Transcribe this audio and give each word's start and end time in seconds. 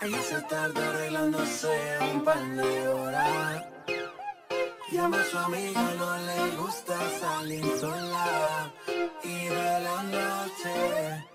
Ella 0.00 0.22
se 0.22 0.40
tarda 0.42 0.88
arreglándose 0.88 1.98
un 2.12 2.22
par 2.22 2.40
de 2.40 2.88
horas. 2.88 3.64
Llama 4.92 5.20
a 5.20 5.24
su 5.24 5.38
amiga, 5.38 5.82
no 5.98 6.16
le 6.18 6.56
gusta 6.56 6.96
salir 7.18 7.64
sola. 7.80 8.72
Y 9.24 9.46
de 9.46 9.80
la 9.80 10.02
noche, 10.04 11.26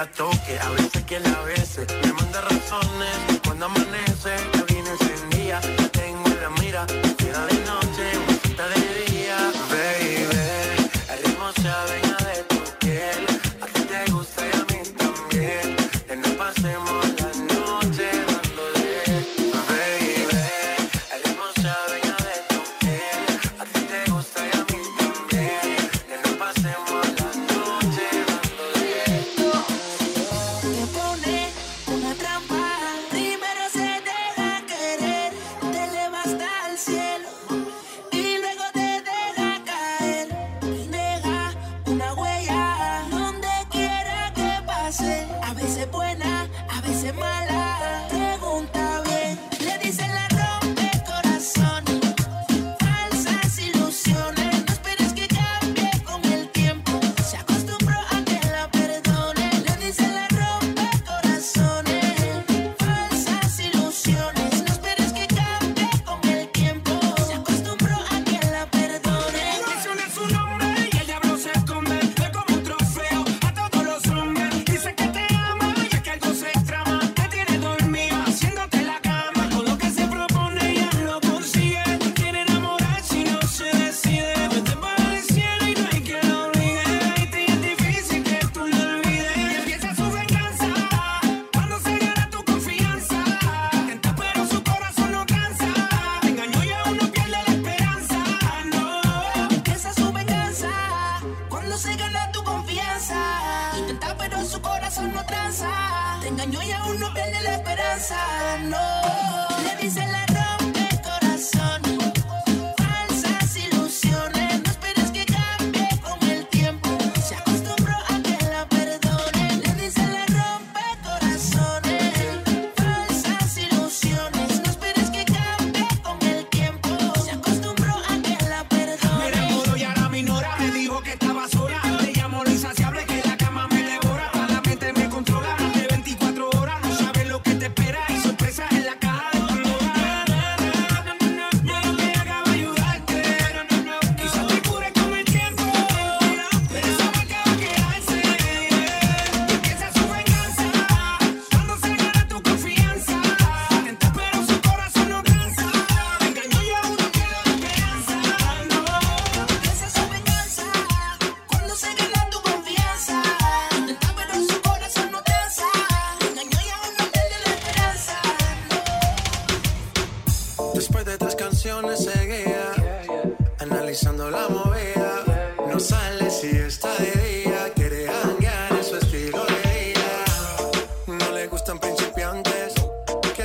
la 0.00 0.06
toque, 0.12 0.58
a 0.58 0.70
veces 0.70 1.04
que 1.04 1.20
la 1.20 1.42
bese, 1.42 1.86
me 2.02 2.12
manda 2.14 2.40
razones. 2.40 3.29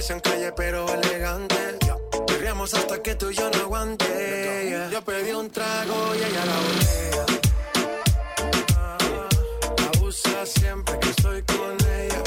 Parecen 0.07 0.21
calle 0.21 0.51
pero 0.51 0.85
elegante. 0.87 1.79
Perriamos 2.27 2.75
hasta 2.75 3.01
que 3.01 3.15
tú 3.15 3.31
y 3.31 3.33
yo 3.33 3.49
no 3.49 3.57
aguante. 3.61 4.87
Yo 4.91 5.01
pedí 5.01 5.31
un 5.31 5.49
trago 5.49 6.13
y 6.13 6.19
ella 6.19 6.45
la 6.45 6.57
botella. 6.65 7.25
Abusa 9.95 10.45
siempre 10.45 10.99
que 10.99 11.09
estoy 11.09 11.41
con 11.41 11.75
ella. 11.89 12.21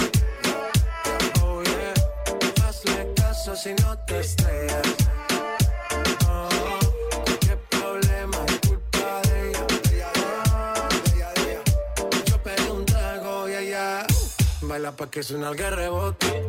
Oh 1.45 1.63
yeah. 1.63 1.95
Hazle 2.67 3.15
caso 3.15 3.55
si 3.55 3.73
no 3.75 3.97
te 4.07 4.19
estrellas. 4.19 4.83
Oh, 6.29 6.49
qué 7.39 7.57
problema 7.71 8.39
es 8.49 8.59
culpa 8.69 9.23
de 9.29 9.51
ella. 9.51 10.11
Yo 12.27 12.43
pedí 12.43 12.71
un 12.71 12.85
trago 12.85 13.49
y 13.49 13.55
ella 13.55 14.05
baila 14.63 14.91
pa' 14.91 15.09
que 15.09 15.23
suena 15.23 15.51
el 15.51 15.57
que 15.57 15.71
rebote 15.71 16.49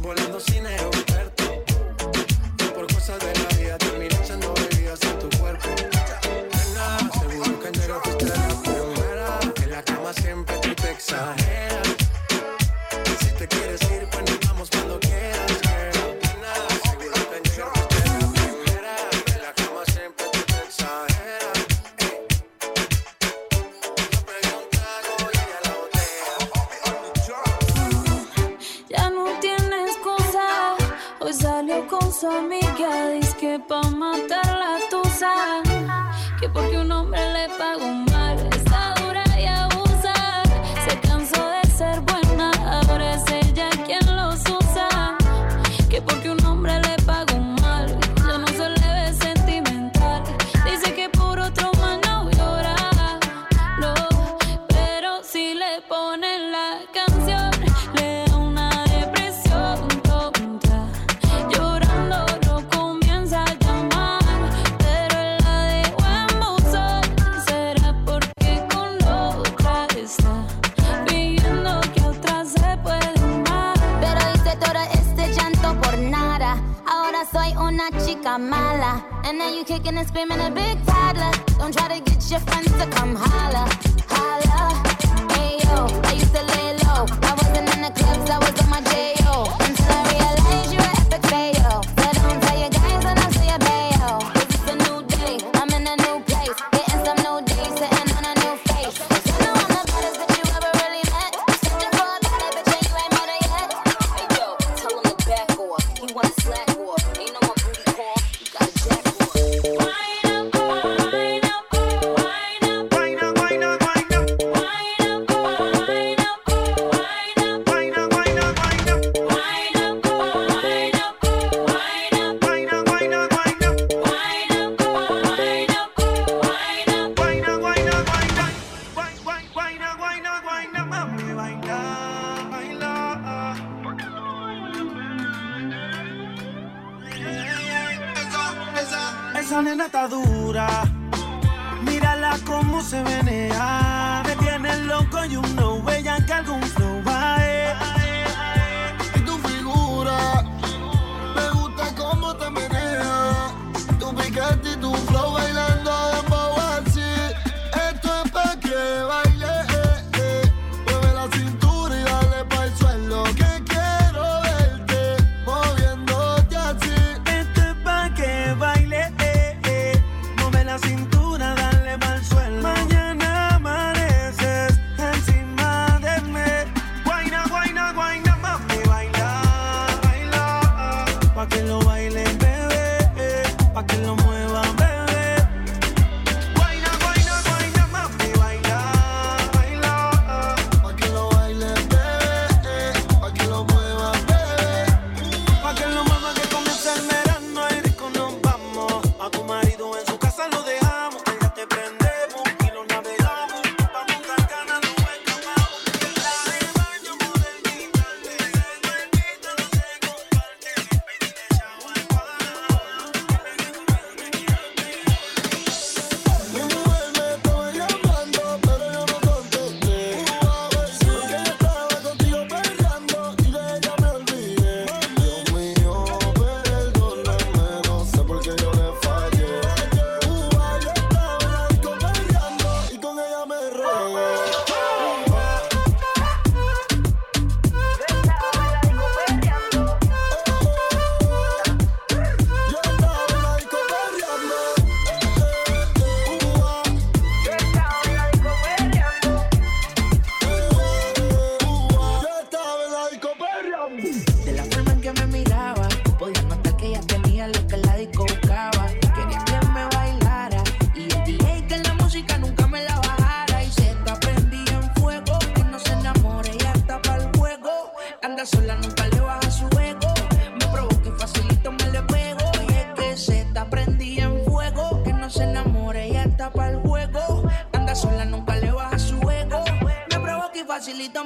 Volando 0.00 0.40
sin 0.40 0.66
experto. 0.66 1.44
Y 2.58 2.64
por 2.74 2.86
cosas 2.92 3.18
de 3.20 3.34
la 3.34 3.48
vida 3.56 3.78
terminé 3.78 4.14
echando 4.22 4.54
bebidas 4.54 5.02
en 5.02 5.18
tu 5.18 5.38
cuerpo. 5.38 5.68
Seguro 7.20 7.60
que 7.60 7.68
en 7.68 7.74
entero 7.74 8.00
fuiste 8.04 8.24
la 8.26 8.62
primera. 8.62 9.40
En 9.62 9.70
la 9.70 9.82
cama 9.82 10.12
siempre 10.12 10.58
tú 10.58 10.74
te 10.74 10.90
exageras. 10.92 11.47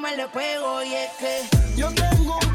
Me 0.02 0.16
le 0.16 0.26
pego. 0.28 0.82
Y 0.82 0.94
es 0.94 1.10
que 1.12 1.76
Yo 1.76 1.88
tengo 1.94 2.38
un 2.38 2.51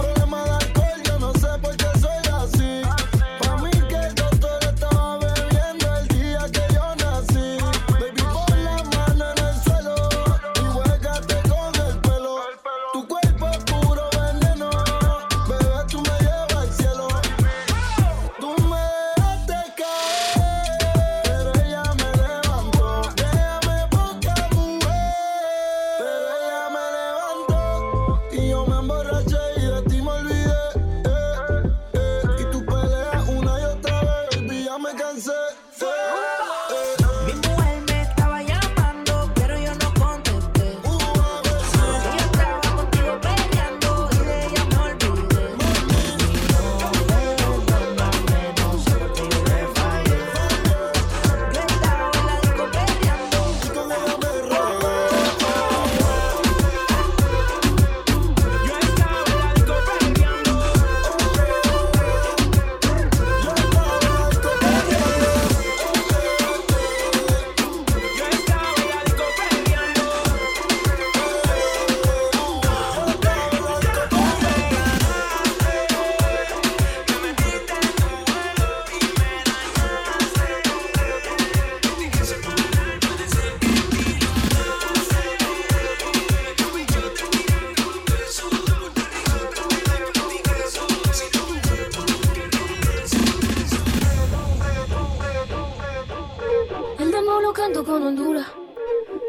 Demo 97.19 97.41
lo 97.41 97.51
canto 97.51 97.83
con 97.83 98.03
Honduras. 98.03 98.45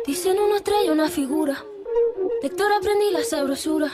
Dicen 0.07 0.39
una 0.39 0.57
estrella, 0.57 0.93
una 0.93 1.09
figura. 1.09 1.65
De 2.43 2.49
Héctor 2.49 2.71
aprendí 2.71 3.11
la 3.11 3.25
sabrosura. 3.25 3.91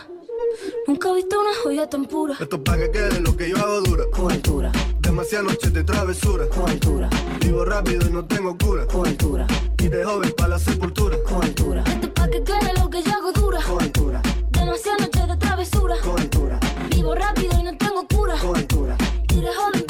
Nunca 0.88 1.10
he 1.10 1.14
visto 1.14 1.38
una 1.40 1.54
joya 1.62 1.88
tan 1.88 2.04
pura. 2.06 2.34
Esto 2.40 2.62
pa' 2.64 2.76
que 2.76 2.90
quede 2.90 3.20
lo 3.20 3.36
que 3.36 3.50
yo 3.50 3.56
hago 3.56 3.82
dura. 3.82 4.04
Cobertura, 4.10 4.72
Demasiadas 4.98 5.46
noches 5.46 5.72
de 5.72 5.84
travesura. 5.84 6.48
cobertura, 6.48 7.08
Vivo 7.40 7.64
rápido 7.64 8.04
y 8.08 8.10
no 8.10 8.24
tengo 8.24 8.58
cura. 8.58 8.84
cobertura, 8.88 9.46
Y 9.78 9.86
de 9.88 10.04
joven 10.04 10.32
pa' 10.36 10.48
la 10.48 10.58
sepultura. 10.58 11.16
cobertura, 11.28 11.84
Esto 11.86 12.06
es 12.08 12.12
pa' 12.14 12.28
que 12.28 12.42
quede 12.42 12.72
lo 12.82 12.90
que 12.90 13.00
yo 13.00 13.12
hago 13.12 13.30
dura. 13.32 13.60
cobertura, 13.62 14.20
Demasiadas 14.50 15.02
noches 15.02 15.28
de 15.28 15.36
travesura. 15.36 15.96
cobertura, 16.02 16.58
Vivo 16.90 17.14
rápido 17.14 17.60
y 17.60 17.62
no 17.62 17.76
tengo 17.78 18.04
cura. 18.08 18.36
cobertura, 18.38 18.96
Y 19.30 19.40
de 19.40 19.54
joven 19.54 19.83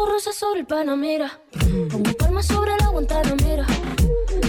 Pongo 0.00 0.12
rosas 0.12 0.34
sobre 0.34 0.60
el 0.60 0.66
panamera. 0.66 1.30
Pongo 1.90 2.12
palmas 2.14 2.46
sobre 2.46 2.74
la 2.78 2.88
guantanamera. 2.88 3.66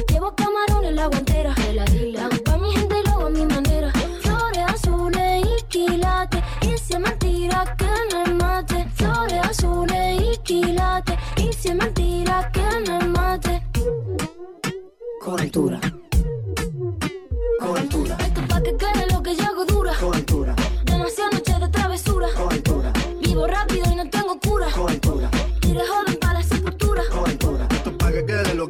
Llevo 0.07 0.33
camarón 0.33 0.85
en 0.85 0.95
la 0.95 1.07
guantera. 1.07 1.53
Hago 1.53 2.43
pa' 2.45 2.57
mi 2.57 2.71
gente 2.71 2.95
y 2.97 3.09
lo 3.09 3.25
a 3.25 3.29
mi 3.29 3.45
manera. 3.45 3.91
Flores 4.21 4.65
azules 4.65 5.45
y 5.45 5.63
quilates. 5.63 6.41
Y 6.61 6.77
si 6.77 6.93
es 6.93 6.99
mentira 7.01 7.75
que 7.77 8.15
me 8.15 8.33
mate. 8.35 8.87
Flores 8.95 9.41
azules 9.43 10.21
y 10.21 10.37
quilates. 10.37 11.17
Y 11.35 11.51
si 11.51 11.67
es 11.67 11.75
mentira 11.75 12.49
que 12.53 12.89
me 12.89 13.05
mate. 13.07 13.61
Cobertura. 15.19 15.81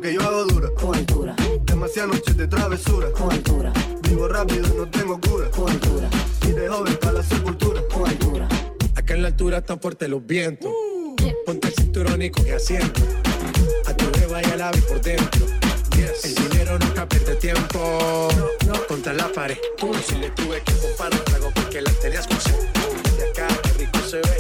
Lo 0.02 0.08
que 0.08 0.14
yo 0.14 0.22
hago 0.22 0.46
dura. 0.46 0.70
Cobertura. 0.72 1.36
Demasiadas 1.66 2.16
noches 2.16 2.36
de 2.36 2.48
travesura. 2.48 3.12
Cobertura. 3.12 3.72
Vivo 4.10 4.28
rápido 4.28 4.68
y 4.68 4.78
no 4.78 4.90
tengo 4.90 5.20
cura. 5.22 5.50
Cobertura. 5.52 6.10
Y 6.48 6.52
de 6.52 6.68
joven 6.68 6.98
pa' 6.98 7.12
la 7.12 7.24
sepultura. 7.24 7.82
Cobertura. 7.94 8.48
Acá 8.96 9.14
en 9.14 9.22
la 9.22 9.28
altura 9.30 9.60
están 9.60 9.80
fuertes 9.80 10.10
los 10.10 10.26
vientos. 10.26 10.72
Ponte 11.46 11.68
el 11.68 11.74
cinturón 11.74 12.22
y 12.22 12.32
coge 12.32 12.56
asiento. 12.56 13.02
A 13.86 13.96
tu 13.96 14.06
jeva 14.20 14.42
y 14.42 14.46
a 14.46 14.58
la 14.58 14.72
vi 14.72 14.82
por 14.82 15.02
dentro. 15.02 15.46
El 16.24 16.36
dinero 16.36 16.80
nunca 16.80 17.08
pierde 17.08 17.36
tiempo. 17.36 18.30
No 18.66 18.88
contra 18.88 19.14
la 19.14 19.32
pared. 19.32 19.58
Si 20.08 20.16
le 20.16 20.30
tuve 20.32 20.62
que 20.62 20.74
comprar 20.74 21.14
un 21.14 21.24
trago 21.26 21.52
porque 21.54 21.82
la 21.82 21.92
tenías 21.92 22.28
con 22.28 22.40
sed. 22.42 22.56
De 23.18 23.30
acá, 23.30 23.48
qué 23.64 23.86
rico 23.86 24.00
se 24.00 24.18
ve. 24.18 24.38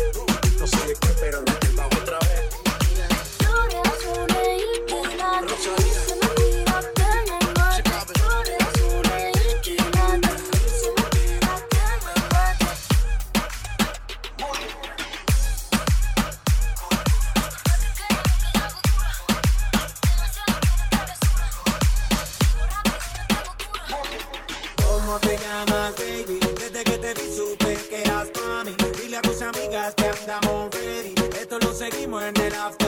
No 0.59 0.67
sé 0.67 0.77
de 0.87 0.93
qué, 0.93 1.07
pero 1.19 1.39
no 1.39 1.53
te 1.53 1.69
bajo 1.75 1.89
otra 2.01 2.19
vez. 2.19 2.40
Seguimos 31.81 32.21
en 32.21 32.37
el 32.37 32.53
after 32.53 32.80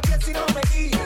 que 0.00 0.08
pienso 0.08 0.30
y 0.30 0.34
no 0.34 0.46
me 0.54 0.60
guía. 0.72 0.97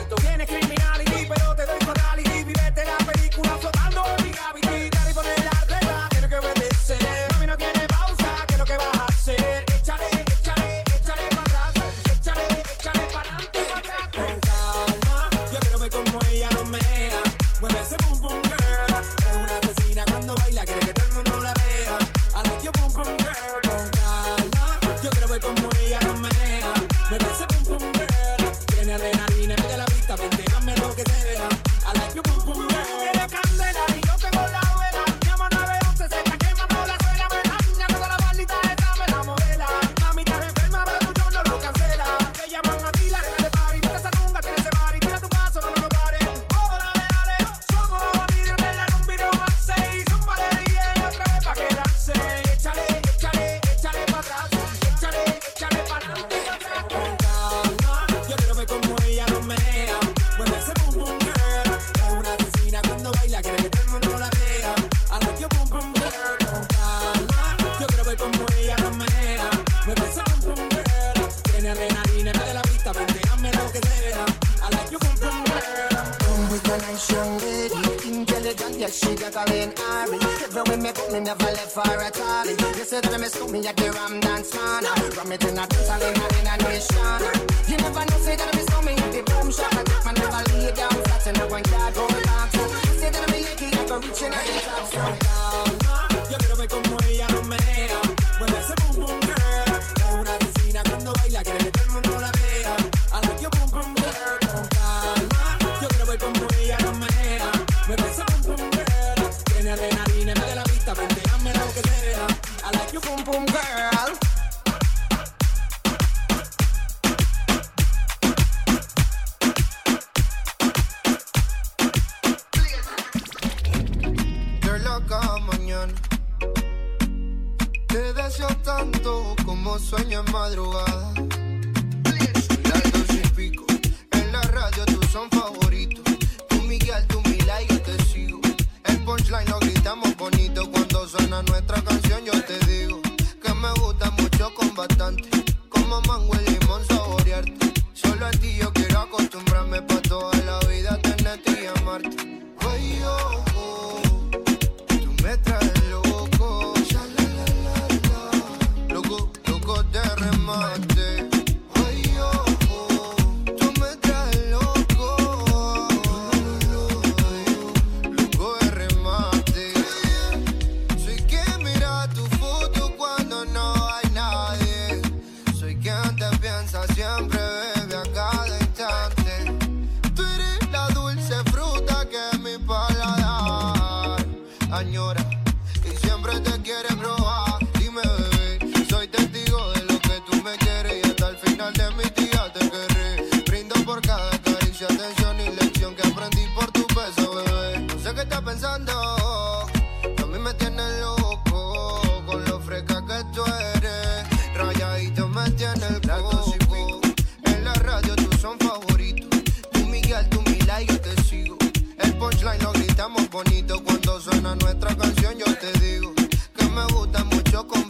set 82.93 83.09
when 83.11 83.21
me 83.21 83.27
suit 83.27 83.49
me 83.51 83.65
at 83.65 83.75
the 83.75 83.89
Ram 83.91 84.19
Dance, 84.19 84.53
man. 84.53 84.83
Ram 85.17 85.31
it 85.31 85.43
in 85.45 85.57
a 85.57 85.65
dance, 85.65 86.12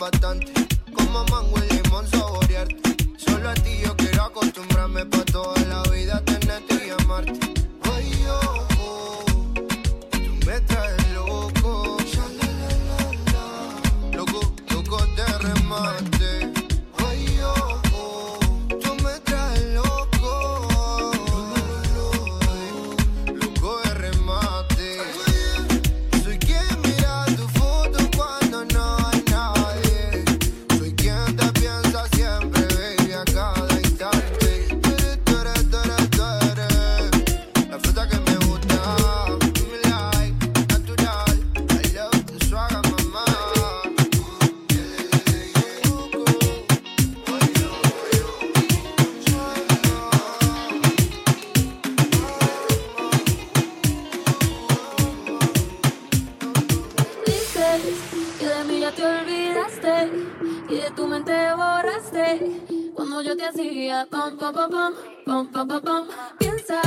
never 0.03 0.19
done. 0.19 0.62
Cuando 62.93 63.21
yo 63.21 63.35
te 63.35 63.45
hacía 63.45 64.07
pam, 64.09 64.37
pam, 64.37 64.53
pam, 64.53 64.69
pam, 64.71 64.93
pam, 65.25 65.51
pam, 65.51 65.67
pam, 65.67 65.81
pam. 65.81 66.07
Piensa 66.37 66.81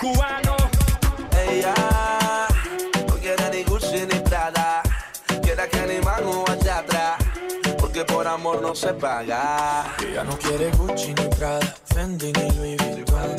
cubano. 0.00 0.56
Ella 1.46 1.74
no 3.06 3.14
quiere 3.18 3.50
ni 3.50 3.62
Gucci 3.64 4.06
ni 4.06 4.18
Prada, 4.20 4.82
quiere 5.42 5.68
que 5.68 5.86
ni 5.86 6.00
mano 6.00 6.44
allá 6.48 6.78
atrás, 6.78 7.16
porque 7.78 8.04
por 8.04 8.26
amor 8.26 8.62
no 8.62 8.74
se 8.74 8.94
paga. 8.94 9.94
Ella 9.98 10.24
no 10.24 10.36
quiere 10.38 10.70
Gucci 10.70 11.14
ni 11.14 11.28
Prada, 11.36 11.74
Fendi 11.84 12.32
ni 12.32 12.50
Louis 12.52 12.76
Vuitton. 12.78 13.36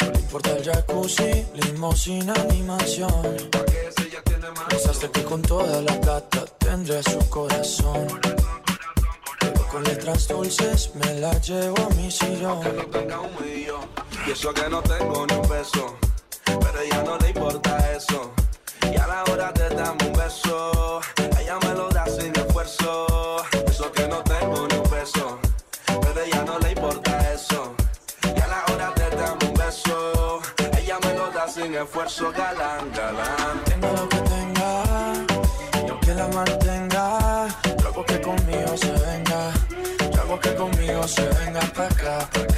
No 0.00 0.10
le 0.10 0.18
importa 0.18 0.50
el 0.50 0.64
jacuzzi, 0.64 1.46
limosina 1.54 2.34
ni 2.50 2.62
mansión. 2.62 3.22
Pensaste 4.68 5.10
que 5.10 5.22
con 5.24 5.42
toda 5.42 5.80
la 5.82 6.00
plata 6.00 6.44
tendré 6.58 7.02
su 7.02 7.18
corazón. 7.28 8.06
Con 9.70 9.84
letras 9.84 10.26
dulces 10.26 10.90
me 10.94 11.14
la 11.20 11.32
llevo 11.40 11.76
a 11.86 11.94
mi 11.94 12.10
sillón. 12.10 12.60
Y 14.26 14.30
eso 14.30 14.52
que 14.52 14.68
no 14.68 14.82
tengo 14.82 15.26
ni 15.26 15.34
un 15.34 15.48
peso, 15.48 15.96
pero 16.44 16.80
ella 16.80 17.02
no 17.04 17.16
le 17.18 17.28
importa 17.28 17.92
eso. 17.92 18.32
Y 18.92 18.96
a 18.96 19.06
la 19.06 19.22
hora 19.30 19.52
de 19.52 19.68
darme 19.70 20.06
un 20.06 20.12
beso, 20.12 21.00
ella 21.40 21.58
me 21.62 21.74
lo 21.74 21.88
da 21.88 22.04
sin 22.06 22.32
esfuerzo. 22.36 23.44
Eso 23.66 23.92
que 23.92 24.08
no 24.08 24.22
tengo 24.24 24.66
ni 24.68 24.76
un 24.76 24.82
peso, 24.90 25.38
pero 25.86 26.20
ella 26.20 26.44
no 26.44 26.58
le 26.58 26.72
importa 26.72 27.32
eso. 27.32 27.74
Y 28.24 28.40
a 28.40 28.46
la 28.48 28.64
hora 28.72 28.92
de 28.96 29.16
darme 29.16 29.46
un 29.46 29.54
beso, 29.54 30.40
ella 30.78 30.98
me 31.04 31.14
lo 31.14 31.30
da 31.30 31.48
sin 31.48 31.74
esfuerzo. 31.74 32.32
Galán, 32.32 32.90
galán. 32.92 33.64
Tenga 33.64 33.92
lo 33.92 34.08
que 34.08 34.18
tenga, 34.18 34.82
y 35.86 35.90
aunque 35.90 36.14
la 36.14 36.28
mantenga, 36.28 37.48
yo 37.80 37.88
hago 37.88 38.04
que 38.04 38.20
conmigo 38.20 38.76
se 38.76 38.90
venga. 38.90 39.29
Se 41.10 41.22
venga 41.22 41.60
pa' 41.74 41.86
acá, 41.86 42.28
pa' 42.32 42.40
acá. 42.40 42.49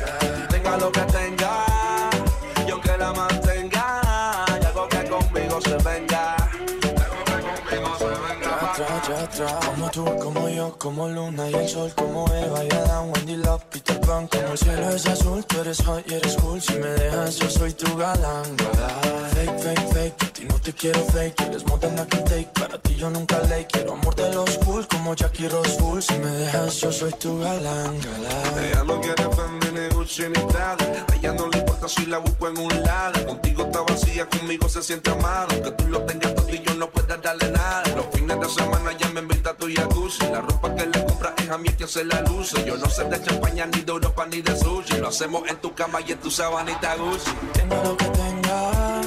Como 10.78 11.08
Luna 11.08 11.50
y 11.50 11.54
el 11.54 11.68
sol, 11.68 11.92
como 11.94 12.26
Eva 12.32 12.64
y 12.64 12.68
Adán, 12.70 13.10
Wendy 13.12 13.36
Love, 13.36 13.64
Peter 13.70 14.00
Pan. 14.00 14.28
Como 14.28 14.48
el 14.52 14.58
cielo 14.58 14.90
es 14.90 15.06
azul, 15.06 15.44
tú 15.44 15.60
eres 15.60 15.82
hot 15.84 16.04
y 16.08 16.14
eres 16.14 16.36
cool. 16.36 16.60
Si 16.60 16.74
me 16.74 16.88
dejas, 16.88 17.36
yo 17.36 17.50
soy 17.50 17.72
tu 17.72 17.96
galán, 17.96 18.56
galán. 18.56 19.30
Fake, 19.34 19.58
fake, 19.58 19.92
fake, 19.92 20.22
a 20.22 20.32
ti 20.32 20.44
no 20.44 20.54
te 20.60 20.72
quiero 20.72 21.00
fake. 21.06 21.40
Eres 21.42 21.66
more 21.66 21.80
than 21.80 21.98
I 21.98 22.06
take, 22.06 22.50
para 22.54 22.78
ti 22.78 22.94
yo 22.96 23.10
nunca 23.10 23.38
late. 23.40 23.66
Quiero 23.72 23.92
amor 23.92 24.14
de 24.14 24.32
los 24.34 24.58
cool, 24.58 24.86
como 24.88 25.14
Jackie 25.14 25.48
Rose. 25.48 26.02
Si 26.02 26.14
me 26.18 26.30
dejas, 26.30 26.76
yo 26.76 26.92
soy 26.92 27.12
tu 27.12 27.38
galán, 27.40 27.98
galán. 28.00 28.64
Ella 28.64 28.84
no 28.84 29.00
quiere 29.00 29.22
Fendi 29.22 29.91
Prada 30.04 31.06
A 31.08 31.14
ella 31.14 31.32
no 31.32 31.46
le 31.46 31.58
importa 31.58 31.88
si 31.88 32.06
la 32.06 32.18
busco 32.18 32.48
en 32.48 32.58
un 32.58 32.82
lado. 32.82 33.24
Contigo 33.24 33.62
está 33.62 33.82
vacía, 33.82 34.28
conmigo 34.28 34.68
se 34.68 34.82
siente 34.82 35.10
amado. 35.10 35.62
Que 35.62 35.70
tú 35.70 35.86
lo 35.86 36.02
tengas 36.02 36.34
todo 36.34 36.50
y 36.50 36.60
yo 36.60 36.74
no 36.74 36.90
pueda 36.90 37.16
darle 37.18 37.48
nada. 37.52 37.84
Los 37.94 38.06
fines 38.12 38.40
de 38.40 38.48
semana 38.48 38.96
ya 38.98 39.08
me 39.10 39.20
invita 39.20 39.50
a 39.50 39.54
tu 39.54 39.68
jacuzzi. 39.72 40.26
La 40.26 40.40
ropa 40.40 40.74
que 40.74 40.86
le 40.86 41.04
compra 41.04 41.34
es 41.38 41.48
a 41.48 41.56
mí 41.56 41.68
quien 41.68 41.88
se 41.88 42.04
la 42.04 42.20
luce. 42.22 42.64
Yo 42.64 42.76
no 42.78 42.90
sé 42.90 43.04
de 43.04 43.22
champaña, 43.22 43.66
ni 43.66 43.80
de 43.82 43.92
Europa, 43.92 44.26
ni 44.26 44.42
de 44.42 44.56
sushi. 44.56 44.96
Lo 44.98 45.08
hacemos 45.08 45.48
en 45.48 45.56
tu 45.58 45.72
cama 45.72 46.00
y 46.04 46.10
en 46.10 46.18
tu 46.18 46.32
sabanita 46.32 46.96
Gucci. 46.96 47.30
Tenga 47.52 47.84
lo 47.84 47.96
que 47.96 48.06
tenga, 48.06 49.00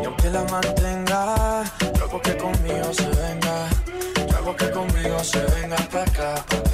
y 0.00 0.04
aunque 0.04 0.30
la 0.30 0.44
mantenga, 0.44 1.64
yo 1.98 2.22
que 2.22 2.36
conmigo 2.36 2.94
se 2.94 3.08
venga. 3.08 3.68
Yo 4.46 4.56
que 4.56 4.70
conmigo 4.70 5.24
se 5.24 5.38
venga 5.38 5.76
pa' 5.76 6.02
acá, 6.02 6.44
pa' 6.48 6.56
acá. 6.56 6.69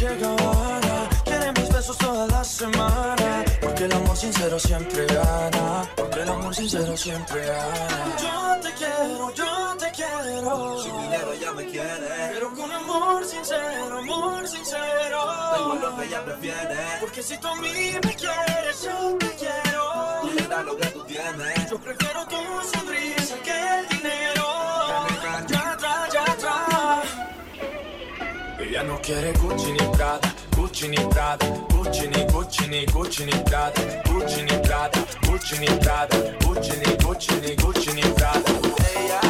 Gabbana 0.00 1.10
Quiere 1.24 1.52
mis 1.52 1.68
besos 1.68 1.98
toda 1.98 2.26
la 2.28 2.42
semana. 2.42 3.44
Porque 3.60 3.84
el 3.84 3.92
amor 3.92 4.16
sincero 4.16 4.58
siempre 4.58 5.04
gana. 5.06 5.86
Porque 5.94 6.22
el 6.22 6.28
amor 6.28 6.54
sincero 6.54 6.96
siempre 6.96 7.44
gana. 7.44 8.16
Yo 8.16 8.60
te 8.62 8.72
quiero, 8.72 9.34
yo 9.34 9.76
te 9.78 9.90
quiero. 9.90 10.82
Sin 10.82 11.02
dinero 11.02 11.32
ella 11.34 11.52
me 11.52 11.66
quiere. 11.66 12.30
Pero 12.32 12.54
con 12.54 12.72
amor 12.72 13.24
sincero, 13.26 13.98
amor 13.98 14.48
sincero. 14.48 15.26
Da 15.26 15.58
igual 15.60 15.80
lo 15.82 15.96
que 15.96 16.04
ella 16.06 16.24
prefiere. 16.24 16.78
Porque 17.00 17.22
si 17.22 17.36
tú 17.36 17.48
a 17.48 17.56
mí 17.56 17.92
me 18.02 18.14
quieres, 18.14 18.82
yo 18.82 19.18
te 19.18 19.30
quiero. 19.36 20.30
Y 20.30 20.40
le 20.40 20.46
da 20.48 20.62
lo 20.62 20.76
que 20.78 20.86
tú 20.86 21.04
tienes. 21.04 21.70
Yo 21.70 21.78
prefiero 21.78 22.26
tu 22.26 22.36
Ella 29.00 29.20
no 29.22 29.30
quiere 29.30 29.32
Gucci 29.32 29.72
ni 29.72 29.88
Prada, 29.90 30.34
Gucci 30.54 30.88
ni 30.88 31.06
Prada, 31.08 31.46
Gucci 31.68 32.08
ni 32.08 32.24
Gucci 32.26 32.66
ni 32.68 32.84
Gucci 32.84 33.24
ni 33.24 33.42
Prada, 33.42 33.80
Gucci 34.04 34.42
ni 34.42 34.60
Prada, 34.60 35.06
Gucci 35.26 35.58
ni 35.58 35.66
Prada, 35.78 36.16
Gucci 36.44 36.76
ni 36.76 36.96
Gucci 36.96 37.40
ni 37.40 37.54
Gucci 37.54 37.92
ni 37.92 38.02
Prada. 38.12 38.50
Ella 38.94 39.20
no 39.22 39.29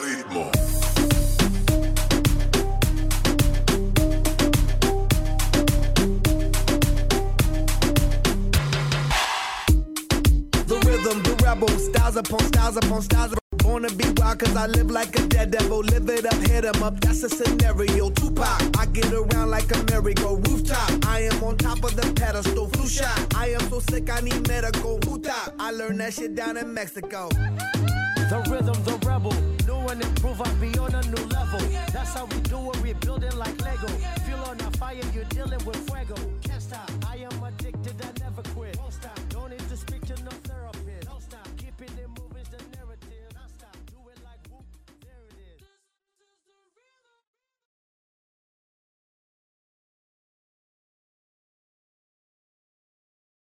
Ritmo. 0.00 0.50
The 10.66 10.76
rhythm, 10.86 11.22
the 11.22 11.40
rebel, 11.44 11.68
styles 11.68 12.16
upon 12.16 12.40
styles 12.40 12.76
upon 12.76 13.02
styles. 13.02 13.34
Born 13.58 13.82
to 13.82 13.94
be 13.94 14.04
wild 14.16 14.38
cause 14.38 14.56
I 14.56 14.66
live 14.66 14.90
like 14.90 15.18
a 15.18 15.26
dead 15.26 15.50
devil. 15.50 15.80
Live 15.80 16.08
it 16.08 16.24
up, 16.26 16.34
hit 16.48 16.64
'em 16.64 16.82
up, 16.82 17.00
that's 17.00 17.22
a 17.22 17.28
scenario. 17.28 18.10
Tupac, 18.10 18.62
I 18.78 18.86
get 18.86 19.12
around 19.12 19.50
like 19.50 19.70
a 19.76 19.82
merry-go 19.90 20.36
rooftop. 20.36 21.06
I 21.06 21.20
am 21.30 21.44
on 21.44 21.56
top 21.58 21.84
of 21.84 21.94
the 21.96 22.12
pedestal, 22.14 22.68
flu 22.68 22.88
shot. 22.88 23.34
I 23.36 23.48
am 23.50 23.68
so 23.68 23.80
sick, 23.80 24.10
I 24.10 24.20
need 24.20 24.48
medical. 24.48 24.98
Puta, 24.98 25.52
I 25.58 25.70
learned 25.70 26.00
that 26.00 26.14
shit 26.14 26.34
down 26.34 26.56
in 26.56 26.72
Mexico. 26.72 27.28
The 27.28 28.38
rhythm, 28.50 28.82
the 28.84 28.92
rebel. 28.92 29.01
New 29.01 29.01
and 29.92 30.02
improve, 30.02 30.40
I 30.40 30.50
be 30.54 30.78
on 30.78 30.94
a 30.94 31.02
new 31.02 31.24
level. 31.26 31.60
That's 31.92 32.14
how 32.14 32.24
we 32.24 32.40
do 32.40 32.70
it, 32.70 32.82
we're 32.82 32.94
building 32.94 33.36
like 33.36 33.60
Lego. 33.60 33.88
Feel 34.26 34.42
on 34.48 34.58
a 34.60 34.70
fire, 34.78 35.00
you're 35.12 35.24
dealing 35.24 35.62
with 35.66 35.76
fuego. 35.86 36.14